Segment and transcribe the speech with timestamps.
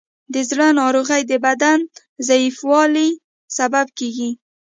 [0.33, 1.79] د زړه ناروغۍ د بدن
[2.27, 3.09] ضعیفوالی
[3.57, 4.29] سبب کېږي.